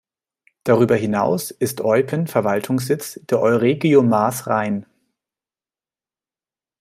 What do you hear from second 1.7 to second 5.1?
Eupen Verwaltungssitz der Euregio Maas-Rhein.